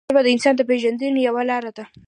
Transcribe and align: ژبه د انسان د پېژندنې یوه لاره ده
ژبه 0.09 0.21
د 0.23 0.27
انسان 0.33 0.53
د 0.57 0.61
پېژندنې 0.69 1.19
یوه 1.27 1.43
لاره 1.49 1.71
ده 1.77 1.83